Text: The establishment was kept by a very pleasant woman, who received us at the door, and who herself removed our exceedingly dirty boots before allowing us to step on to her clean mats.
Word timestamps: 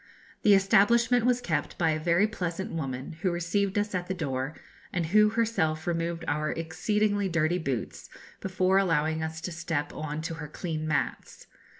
The 0.41 0.55
establishment 0.55 1.27
was 1.27 1.41
kept 1.41 1.77
by 1.77 1.91
a 1.91 1.99
very 1.99 2.25
pleasant 2.25 2.71
woman, 2.71 3.17
who 3.21 3.29
received 3.29 3.77
us 3.77 3.93
at 3.93 4.07
the 4.07 4.15
door, 4.15 4.55
and 4.91 5.05
who 5.05 5.29
herself 5.29 5.85
removed 5.85 6.25
our 6.27 6.49
exceedingly 6.49 7.29
dirty 7.29 7.59
boots 7.59 8.09
before 8.39 8.79
allowing 8.79 9.21
us 9.21 9.39
to 9.41 9.51
step 9.51 9.93
on 9.93 10.21
to 10.23 10.33
her 10.41 10.47
clean 10.47 10.87
mats. 10.87 11.45